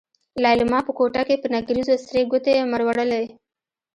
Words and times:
ليلما 0.43 0.79
په 0.87 0.91
کوټه 0.97 1.21
کې 1.27 1.35
په 1.41 1.47
نکريزو 1.55 1.93
سرې 2.05 2.21
ګوتې 2.31 2.53
مروړلې. 2.71 3.23